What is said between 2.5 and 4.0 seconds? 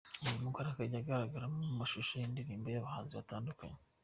y’abahanzi batandukanye.